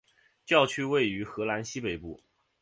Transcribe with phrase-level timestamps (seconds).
[0.47, 2.19] 教区位于荷兰西北部。